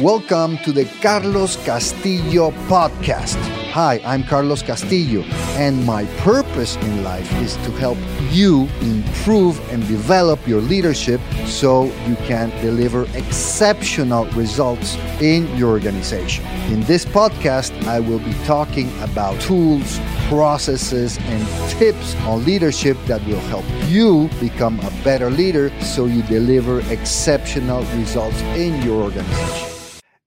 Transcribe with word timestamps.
Welcome 0.00 0.58
to 0.58 0.70
the 0.70 0.84
Carlos 1.02 1.56
Castillo 1.64 2.52
podcast. 2.68 3.34
Hi, 3.72 4.00
I'm 4.04 4.22
Carlos 4.22 4.62
Castillo, 4.62 5.22
and 5.58 5.84
my 5.84 6.04
purpose 6.18 6.76
in 6.76 7.02
life 7.02 7.28
is 7.42 7.56
to 7.56 7.72
help 7.72 7.98
you 8.30 8.68
improve 8.80 9.58
and 9.72 9.84
develop 9.88 10.46
your 10.46 10.60
leadership 10.60 11.20
so 11.46 11.86
you 12.06 12.14
can 12.28 12.50
deliver 12.62 13.06
exceptional 13.16 14.26
results 14.36 14.94
in 15.20 15.52
your 15.56 15.70
organization. 15.70 16.46
In 16.70 16.82
this 16.82 17.04
podcast, 17.04 17.72
I 17.88 17.98
will 17.98 18.20
be 18.20 18.34
talking 18.44 18.96
about 19.02 19.40
tools, 19.40 19.98
processes, 20.28 21.18
and 21.22 21.70
tips 21.70 22.14
on 22.22 22.44
leadership 22.44 22.96
that 23.06 23.26
will 23.26 23.40
help 23.50 23.64
you 23.88 24.30
become 24.38 24.78
a 24.78 24.92
better 25.02 25.28
leader 25.28 25.72
so 25.80 26.04
you 26.04 26.22
deliver 26.22 26.82
exceptional 26.92 27.82
results 27.96 28.40
in 28.54 28.80
your 28.82 29.02
organization. 29.02 29.67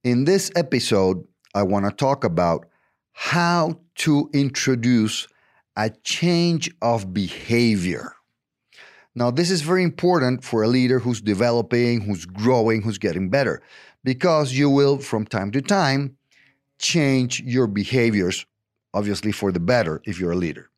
In 0.04 0.26
this 0.26 0.52
episode, 0.56 1.24
I 1.54 1.62
want 1.62 1.86
to 1.86 1.92
talk 1.92 2.24
about 2.24 2.66
how 3.14 3.82
to 3.98 4.32
introduce 4.34 5.28
a 5.76 5.92
change 5.92 6.72
of 6.82 7.14
behavior. 7.14 8.14
Now, 9.14 9.30
this 9.30 9.52
is 9.52 9.62
very 9.62 9.84
important 9.84 10.44
for 10.44 10.64
a 10.64 10.68
leader 10.68 10.98
who's 10.98 11.22
developing, 11.22 12.02
who's 12.02 12.26
growing, 12.26 12.82
who's 12.82 12.98
getting 12.98 13.30
better, 13.30 13.62
because 14.04 14.54
you 14.54 14.72
will, 14.72 14.98
from 14.98 15.28
time 15.28 15.52
to 15.52 15.62
time, 15.62 16.18
change 16.80 17.42
your 17.42 17.68
behaviors, 17.68 18.48
obviously 18.96 19.32
for 19.32 19.52
the 19.52 19.60
better 19.60 20.02
if 20.06 20.20
you're 20.20 20.32
a 20.32 20.36
leader. 20.36 20.72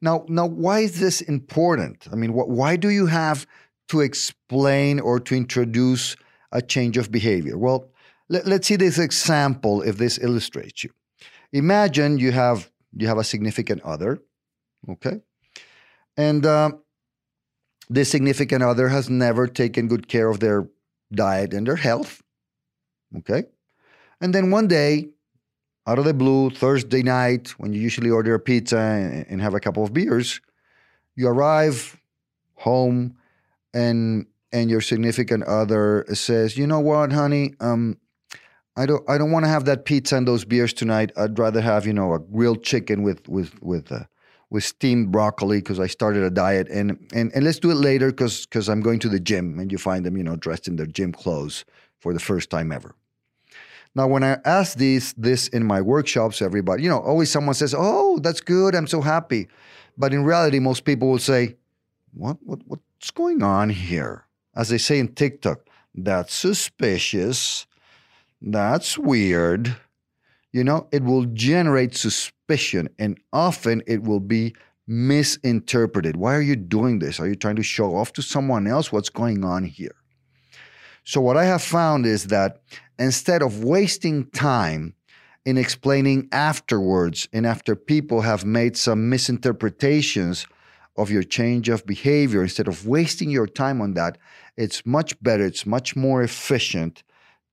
Now, 0.00 0.24
now, 0.26 0.46
why 0.46 0.80
is 0.80 0.98
this 0.98 1.20
important? 1.20 2.08
I 2.10 2.16
mean, 2.16 2.30
wh- 2.30 2.48
why 2.48 2.74
do 2.74 2.88
you 2.88 3.06
have 3.06 3.46
to 3.90 4.00
explain 4.00 4.98
or 4.98 5.20
to 5.20 5.36
introduce 5.36 6.16
a 6.50 6.60
change 6.60 6.96
of 6.96 7.12
behavior? 7.12 7.56
Well, 7.56 7.89
let, 8.30 8.46
us 8.46 8.66
see 8.66 8.76
this 8.76 8.98
example 8.98 9.82
if 9.82 9.98
this 9.98 10.18
illustrates 10.18 10.84
you. 10.84 10.90
Imagine 11.52 12.18
you 12.18 12.32
have 12.32 12.70
you 12.96 13.06
have 13.08 13.18
a 13.18 13.24
significant 13.24 13.82
other, 13.82 14.22
okay, 14.88 15.20
and 16.16 16.46
uh, 16.46 16.70
this 17.88 18.10
significant 18.10 18.62
other 18.62 18.88
has 18.88 19.10
never 19.10 19.46
taken 19.46 19.88
good 19.88 20.08
care 20.08 20.28
of 20.28 20.40
their 20.40 20.68
diet 21.12 21.52
and 21.52 21.66
their 21.66 21.76
health, 21.76 22.22
okay, 23.18 23.44
and 24.20 24.32
then 24.32 24.50
one 24.50 24.68
day, 24.68 25.08
out 25.86 25.98
of 25.98 26.04
the 26.04 26.14
blue, 26.14 26.50
Thursday 26.50 27.02
night, 27.02 27.48
when 27.58 27.72
you 27.72 27.80
usually 27.80 28.10
order 28.10 28.34
a 28.34 28.40
pizza 28.40 28.78
and, 28.78 29.26
and 29.28 29.42
have 29.42 29.54
a 29.54 29.60
couple 29.60 29.82
of 29.82 29.92
beers, 29.92 30.40
you 31.16 31.26
arrive 31.26 32.00
home 32.54 33.16
and 33.74 34.26
and 34.52 34.70
your 34.70 34.80
significant 34.80 35.42
other 35.44 36.04
says, 36.12 36.56
"You 36.56 36.68
know 36.68 36.80
what, 36.80 37.12
honey? 37.12 37.54
Um, 37.58 37.98
I 38.76 38.86
don't 38.86 39.08
I 39.08 39.18
don't 39.18 39.32
want 39.32 39.44
to 39.44 39.48
have 39.48 39.64
that 39.64 39.84
pizza 39.84 40.16
and 40.16 40.26
those 40.26 40.44
beers 40.44 40.72
tonight. 40.72 41.12
I'd 41.16 41.38
rather 41.38 41.60
have 41.60 41.86
you 41.86 41.92
know 41.92 42.14
a 42.14 42.18
grilled 42.18 42.62
chicken 42.62 43.02
with 43.02 43.28
with 43.28 43.60
with 43.62 43.90
uh, 43.90 44.04
with 44.50 44.64
steamed 44.64 45.10
broccoli 45.10 45.58
because 45.58 45.80
I 45.80 45.86
started 45.86 46.22
a 46.22 46.30
diet 46.30 46.68
and 46.68 46.98
and 47.12 47.32
and 47.34 47.44
let's 47.44 47.58
do 47.58 47.70
it 47.70 47.76
later 47.76 48.10
because 48.10 48.46
because 48.46 48.68
I'm 48.68 48.80
going 48.80 48.98
to 49.00 49.08
the 49.08 49.20
gym 49.20 49.58
and 49.58 49.72
you 49.72 49.78
find 49.78 50.04
them 50.04 50.16
you 50.16 50.24
know 50.24 50.36
dressed 50.36 50.68
in 50.68 50.76
their 50.76 50.86
gym 50.86 51.12
clothes 51.12 51.64
for 51.98 52.12
the 52.12 52.20
first 52.20 52.50
time 52.50 52.72
ever. 52.72 52.94
Now, 53.94 54.06
when 54.06 54.22
I 54.22 54.38
ask 54.44 54.78
this 54.78 55.14
this 55.14 55.48
in 55.48 55.64
my 55.64 55.80
workshops, 55.80 56.40
everybody 56.40 56.84
you 56.84 56.88
know 56.88 57.00
always 57.00 57.30
someone 57.30 57.54
says, 57.54 57.74
"Oh, 57.76 58.18
that's 58.20 58.40
good. 58.40 58.74
I'm 58.74 58.86
so 58.86 59.00
happy," 59.00 59.48
but 59.98 60.12
in 60.12 60.22
reality, 60.24 60.60
most 60.60 60.84
people 60.84 61.10
will 61.10 61.18
say, 61.18 61.56
"What 62.12 62.36
what 62.44 62.60
what's 62.66 63.10
going 63.10 63.42
on 63.42 63.70
here?" 63.70 64.26
As 64.54 64.68
they 64.68 64.78
say 64.78 64.98
in 65.00 65.08
TikTok, 65.08 65.60
that's 65.94 66.34
suspicious 66.34 67.66
that's 68.40 68.96
weird. 68.98 69.76
You 70.52 70.64
know, 70.64 70.88
it 70.90 71.04
will 71.04 71.26
generate 71.26 71.96
suspicion 71.96 72.88
and 72.98 73.18
often 73.32 73.82
it 73.86 74.02
will 74.02 74.20
be 74.20 74.54
misinterpreted. 74.86 76.16
Why 76.16 76.34
are 76.34 76.42
you 76.42 76.56
doing 76.56 76.98
this? 76.98 77.20
Are 77.20 77.28
you 77.28 77.36
trying 77.36 77.56
to 77.56 77.62
show 77.62 77.94
off 77.94 78.12
to 78.14 78.22
someone 78.22 78.66
else 78.66 78.90
what's 78.90 79.08
going 79.08 79.44
on 79.44 79.64
here? 79.64 79.94
So, 81.04 81.20
what 81.20 81.36
I 81.36 81.44
have 81.44 81.62
found 81.62 82.06
is 82.06 82.26
that 82.26 82.60
instead 82.98 83.42
of 83.42 83.62
wasting 83.62 84.26
time 84.30 84.94
in 85.44 85.56
explaining 85.56 86.28
afterwards 86.32 87.28
and 87.32 87.46
after 87.46 87.74
people 87.76 88.22
have 88.22 88.44
made 88.44 88.76
some 88.76 89.08
misinterpretations 89.08 90.46
of 90.96 91.10
your 91.10 91.22
change 91.22 91.68
of 91.68 91.86
behavior, 91.86 92.42
instead 92.42 92.68
of 92.68 92.86
wasting 92.86 93.30
your 93.30 93.46
time 93.46 93.80
on 93.80 93.94
that, 93.94 94.18
it's 94.56 94.84
much 94.84 95.20
better, 95.22 95.44
it's 95.44 95.64
much 95.64 95.94
more 95.94 96.22
efficient 96.22 97.02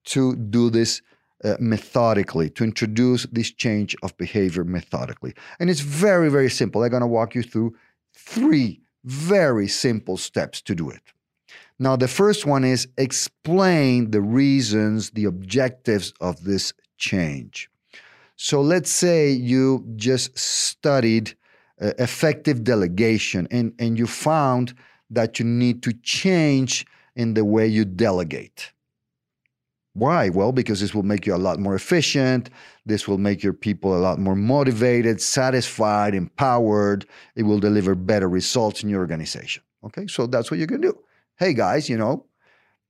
to 0.07 0.35
do 0.35 0.69
this 0.69 1.01
uh, 1.43 1.55
methodically, 1.59 2.49
to 2.51 2.63
introduce 2.63 3.27
this 3.31 3.51
change 3.51 3.95
of 4.01 4.17
behavior 4.17 4.63
methodically. 4.63 5.33
And 5.59 5.69
it's 5.69 5.81
very, 5.81 6.29
very 6.29 6.49
simple. 6.49 6.81
I'm 6.81 6.89
going 6.89 7.01
to 7.01 7.07
walk 7.07 7.35
you 7.35 7.43
through 7.43 7.75
three 8.15 8.81
very 9.03 9.67
simple 9.67 10.17
steps 10.17 10.61
to 10.63 10.75
do 10.75 10.89
it. 10.89 11.01
Now, 11.79 11.95
the 11.95 12.07
first 12.07 12.45
one 12.45 12.63
is 12.63 12.87
explain 12.97 14.11
the 14.11 14.21
reasons, 14.21 15.11
the 15.11 15.25
objectives 15.25 16.11
of 16.19 16.43
this 16.43 16.73
change. 16.97 17.69
So 18.35 18.61
let's 18.61 18.89
say 18.89 19.31
you 19.31 19.85
just 19.95 20.37
studied 20.37 21.35
uh, 21.79 21.91
effective 21.99 22.63
delegation 22.63 23.47
and, 23.51 23.73
and 23.77 23.97
you 23.97 24.07
found 24.07 24.73
that 25.09 25.39
you 25.39 25.45
need 25.45 25.83
to 25.83 25.93
change 25.93 26.85
in 27.15 27.33
the 27.35 27.45
way 27.45 27.67
you 27.67 27.85
delegate. 27.85 28.71
Why? 29.97 30.29
Well, 30.29 30.51
because 30.51 30.79
this 30.79 30.93
will 30.93 31.01
make 31.01 31.25
you 31.25 31.33
a 31.33 31.37
lot 31.37 31.57
more 31.59 31.73
efficient. 31.73 32.51
This 32.85 33.07
will 33.07 33.17
make 33.17 33.41
your 33.41 33.53
people 33.53 33.97
a 33.97 33.97
lot 33.97 34.19
more 34.19 34.35
motivated, 34.35 35.19
satisfied, 35.19 36.13
empowered. 36.13 37.07
It 37.35 37.43
will 37.43 37.59
deliver 37.59 37.95
better 37.95 38.29
results 38.29 38.83
in 38.83 38.89
your 38.89 38.99
organization. 38.99 39.63
Okay, 39.83 40.05
so 40.05 40.27
that's 40.27 40.51
what 40.51 40.59
you're 40.59 40.67
going 40.67 40.83
to 40.83 40.91
do. 40.91 40.99
Hey, 41.37 41.55
guys, 41.55 41.89
you 41.89 41.97
know, 41.97 42.27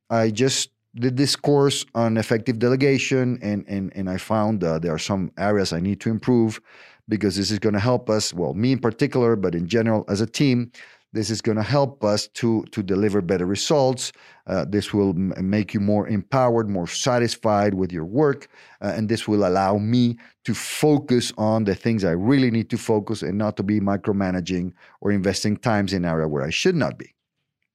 I 0.09 0.31
just 0.31 0.71
did 0.95 1.15
this 1.15 1.37
course 1.37 1.85
on 1.95 2.17
effective 2.17 2.59
delegation, 2.59 3.39
and 3.41 3.63
and 3.69 3.93
and 3.95 4.09
I 4.09 4.17
found 4.17 4.61
uh, 4.61 4.77
there 4.77 4.93
are 4.93 4.99
some 4.99 5.31
areas 5.37 5.71
I 5.71 5.79
need 5.79 6.01
to 6.01 6.09
improve 6.09 6.59
because 7.07 7.37
this 7.37 7.51
is 7.51 7.59
going 7.59 7.75
to 7.75 7.79
help 7.79 8.09
us. 8.09 8.33
Well, 8.33 8.53
me 8.53 8.73
in 8.73 8.79
particular, 8.79 9.37
but 9.37 9.55
in 9.55 9.67
general 9.67 10.03
as 10.09 10.19
a 10.19 10.27
team, 10.27 10.73
this 11.13 11.29
is 11.29 11.41
going 11.41 11.57
to 11.57 11.63
help 11.63 12.03
us 12.03 12.27
to, 12.27 12.63
to 12.71 12.83
deliver 12.83 13.21
better 13.21 13.45
results. 13.45 14.11
Uh, 14.45 14.65
this 14.67 14.93
will 14.93 15.09
m- 15.09 15.33
make 15.39 15.73
you 15.73 15.79
more 15.79 16.07
empowered, 16.07 16.69
more 16.69 16.87
satisfied 16.87 17.73
with 17.73 17.91
your 17.91 18.05
work. 18.05 18.47
Uh, 18.81 18.93
and 18.95 19.07
this 19.09 19.27
will 19.27 19.47
allow 19.47 19.77
me 19.77 20.17
to 20.43 20.53
focus 20.53 21.31
on 21.37 21.63
the 21.63 21.75
things 21.75 22.03
I 22.03 22.11
really 22.11 22.51
need 22.51 22.69
to 22.71 22.77
focus 22.77 23.21
and 23.21 23.37
not 23.37 23.57
to 23.57 23.63
be 23.63 23.79
micromanaging 23.79 24.73
or 25.01 25.11
investing 25.11 25.57
times 25.57 25.93
in 25.93 26.05
area 26.05 26.27
where 26.27 26.43
I 26.43 26.49
should 26.49 26.75
not 26.75 26.97
be. 26.97 27.13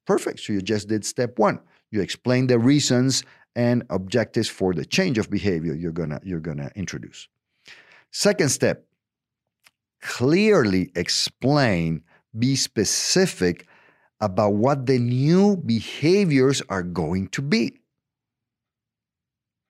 Perfect. 0.07 0.41
So 0.41 0.53
you 0.53 0.61
just 0.61 0.89
did 0.89 1.05
step 1.05 1.39
one. 1.39 1.61
You 1.91 2.01
explain 2.01 2.47
the 2.47 2.59
reasons 2.59 3.25
and 3.55 3.85
objectives 3.91 4.49
for 4.49 4.73
the 4.73 4.85
change 4.85 5.19
of 5.19 5.31
behavior 5.31 5.75
you're 5.75 5.93
gonna 5.93 6.21
you're 6.25 6.41
gonna 6.41 6.71
introduce. 6.75 7.29
Second 8.11 8.51
step, 8.51 8.87
clearly 10.01 10.91
explain 10.95 12.03
be 12.39 12.57
specific 12.57 13.67
about 14.21 14.55
what 14.55 14.87
the 14.87 14.99
new 14.99 15.57
behaviors 15.57 16.63
are 16.69 16.83
going 16.83 17.29
to 17.29 17.43
be. 17.43 17.81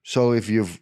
So 0.03 0.33
if 0.33 0.49
you've 0.49 0.79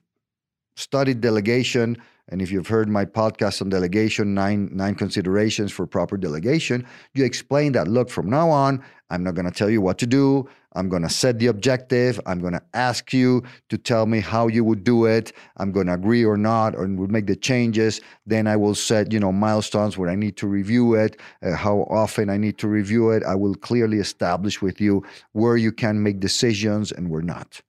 studied 0.75 1.21
delegation 1.21 1.97
and 2.31 2.41
if 2.41 2.49
you've 2.49 2.67
heard 2.67 2.89
my 2.89 3.03
podcast 3.03 3.61
on 3.61 3.69
delegation, 3.69 4.33
nine, 4.33 4.69
nine 4.71 4.95
considerations 4.95 5.71
for 5.71 5.85
proper 5.85 6.15
delegation, 6.15 6.87
you 7.13 7.25
explain 7.25 7.73
that 7.73 7.89
look, 7.89 8.09
from 8.09 8.29
now 8.29 8.49
on, 8.49 8.81
I'm 9.09 9.23
not 9.23 9.35
going 9.35 9.45
to 9.45 9.51
tell 9.51 9.69
you 9.69 9.81
what 9.81 9.97
to 9.97 10.07
do. 10.07 10.47
I'm 10.73 10.87
going 10.87 11.01
to 11.01 11.09
set 11.09 11.37
the 11.39 11.47
objective. 11.47 12.21
I'm 12.25 12.39
going 12.39 12.53
to 12.53 12.61
ask 12.73 13.11
you 13.11 13.43
to 13.67 13.77
tell 13.77 14.05
me 14.05 14.21
how 14.21 14.47
you 14.47 14.63
would 14.63 14.85
do 14.85 15.03
it. 15.03 15.33
I'm 15.57 15.73
going 15.73 15.87
to 15.87 15.93
agree 15.93 16.23
or 16.23 16.37
not, 16.37 16.75
or 16.75 16.87
would 16.87 17.11
make 17.11 17.27
the 17.27 17.35
changes. 17.35 17.99
Then 18.25 18.47
I 18.47 18.55
will 18.55 18.75
set, 18.75 19.11
you 19.11 19.19
know, 19.19 19.33
milestones 19.33 19.97
where 19.97 20.09
I 20.09 20.15
need 20.15 20.37
to 20.37 20.47
review 20.47 20.93
it, 20.93 21.19
uh, 21.43 21.55
how 21.55 21.79
often 21.89 22.29
I 22.29 22.37
need 22.37 22.57
to 22.59 22.69
review 22.69 23.09
it. 23.09 23.23
I 23.23 23.35
will 23.35 23.55
clearly 23.55 23.97
establish 23.97 24.61
with 24.61 24.79
you 24.79 25.03
where 25.33 25.57
you 25.57 25.73
can 25.73 26.01
make 26.01 26.21
decisions 26.21 26.93
and 26.93 27.09
where 27.09 27.21
not. 27.21 27.61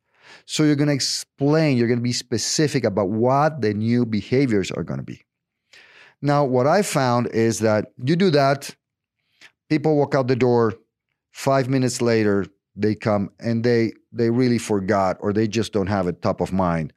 So 0.46 0.64
you're 0.64 0.76
going 0.76 0.88
to 0.88 0.94
explain, 0.94 1.76
you're 1.76 1.88
going 1.88 1.98
to 1.98 2.02
be 2.02 2.12
specific 2.12 2.84
about 2.84 3.10
what 3.10 3.60
the 3.60 3.74
new 3.74 4.06
behaviors 4.06 4.70
are 4.70 4.82
going 4.82 5.00
to 5.00 5.04
be. 5.04 5.22
Now, 6.20 6.44
what 6.44 6.66
I 6.66 6.82
found 6.82 7.28
is 7.28 7.58
that 7.60 7.92
you 8.02 8.16
do 8.16 8.30
that, 8.30 8.74
people 9.68 9.96
walk 9.96 10.14
out 10.14 10.28
the 10.28 10.36
door, 10.36 10.74
five 11.32 11.68
minutes 11.68 12.00
later, 12.00 12.46
they 12.76 12.94
come 12.94 13.30
and 13.38 13.64
they 13.64 13.92
they 14.12 14.30
really 14.30 14.58
forgot 14.58 15.16
or 15.20 15.32
they 15.32 15.46
just 15.46 15.72
don't 15.72 15.88
have 15.88 16.06
it 16.06 16.22
top 16.22 16.40
of 16.40 16.52
mind 16.52 16.92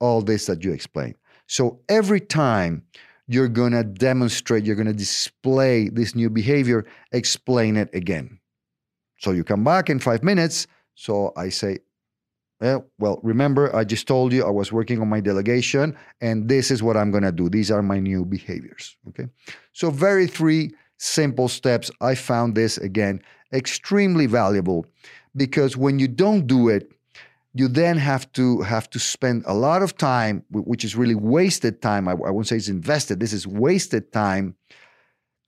all 0.00 0.22
this 0.22 0.46
that 0.46 0.64
you 0.64 0.72
explained. 0.72 1.14
So 1.46 1.80
every 1.88 2.20
time 2.20 2.82
you're 3.26 3.48
going 3.48 3.72
to 3.72 3.84
demonstrate, 3.84 4.64
you're 4.64 4.76
going 4.76 4.86
to 4.86 4.92
display 4.92 5.88
this 5.88 6.14
new 6.14 6.30
behavior, 6.30 6.84
explain 7.12 7.76
it 7.76 7.90
again. 7.94 8.40
So 9.18 9.30
you 9.30 9.44
come 9.44 9.62
back 9.62 9.90
in 9.90 10.00
five 10.00 10.24
minutes. 10.24 10.66
So 10.94 11.32
I 11.36 11.50
say, 11.50 11.78
Uh, 12.60 12.80
well, 12.98 13.20
remember, 13.22 13.74
I 13.74 13.84
just 13.84 14.06
told 14.06 14.32
you 14.32 14.44
I 14.44 14.50
was 14.50 14.70
working 14.70 15.00
on 15.00 15.08
my 15.08 15.20
delegation, 15.20 15.96
and 16.20 16.48
this 16.48 16.70
is 16.70 16.82
what 16.82 16.96
I'm 16.96 17.10
going 17.10 17.22
to 17.22 17.32
do. 17.32 17.48
These 17.48 17.70
are 17.70 17.82
my 17.82 17.98
new 17.98 18.24
behaviors. 18.24 18.96
Okay. 19.08 19.26
So, 19.72 19.90
very 19.90 20.26
three 20.26 20.72
simple 20.98 21.48
steps. 21.48 21.90
I 22.00 22.14
found 22.14 22.54
this 22.54 22.76
again 22.76 23.22
extremely 23.52 24.26
valuable 24.26 24.86
because 25.34 25.76
when 25.76 25.98
you 25.98 26.06
don't 26.06 26.46
do 26.46 26.68
it, 26.68 26.92
you 27.54 27.66
then 27.66 27.96
have 27.96 28.30
to 28.32 28.60
have 28.60 28.88
to 28.90 28.98
spend 28.98 29.42
a 29.46 29.54
lot 29.54 29.82
of 29.82 29.96
time, 29.96 30.44
which 30.50 30.84
is 30.84 30.94
really 30.94 31.14
wasted 31.14 31.82
time. 31.82 32.06
I, 32.08 32.12
I 32.12 32.30
won't 32.30 32.46
say 32.46 32.56
it's 32.56 32.68
invested. 32.68 33.20
This 33.20 33.32
is 33.32 33.46
wasted 33.46 34.12
time 34.12 34.54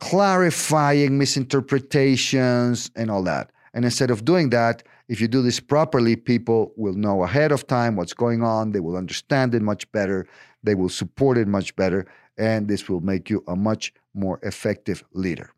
clarifying 0.03 1.17
misinterpretations 1.17 2.91
and 2.97 3.09
all 3.09 3.23
that. 3.23 3.53
And 3.73 3.85
instead 3.85 4.11
of 4.11 4.25
doing 4.25 4.51
that, 4.51 4.83
if 5.09 5.21
you 5.21 5.29
do 5.29 5.43
this 5.43 5.61
properly, 5.61 6.17
people 6.17 6.73
will 6.77 6.95
know 6.95 7.23
ahead 7.23 7.53
of 7.53 7.67
time 7.67 7.97
what's 7.97 8.15
going 8.15 8.43
on. 8.43 8.73
They 8.73 8.81
will 8.81 8.97
understand 8.97 9.55
it 9.55 9.63
much 9.63 9.91
better. 9.93 10.27
They 10.63 10.75
will 10.75 10.89
support 10.89 11.39
it 11.39 11.49
much 11.49 11.75
better. 11.77 12.07
And 12.39 12.69
this 12.69 12.89
will 12.89 13.01
make 13.01 13.29
you 13.29 13.45
a 13.47 13.57
much 13.57 13.93
more 14.15 14.39
effective 14.43 15.05
leader. 15.13 15.51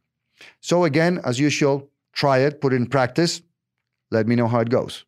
So, 0.61 0.85
again, 0.85 1.21
as 1.25 1.39
usual, 1.39 1.89
try 2.13 2.39
it, 2.39 2.61
put 2.61 2.73
it 2.73 2.77
in 2.77 2.87
practice. 2.87 3.43
Let 4.11 4.27
me 4.27 4.35
know 4.35 4.49
how 4.49 4.61
it 4.61 4.71
goes. 4.71 5.05